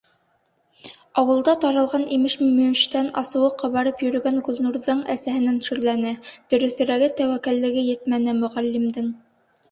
[1.21, 6.13] Ауылда таралған имеш-мимештән асыуы ҡабарып йөрөгән Гөлнурҙың әсәһенән шөрләне,
[6.55, 9.13] дөрөҫөрәге, тәүәккәллеге етмәне Мөғәллимдең.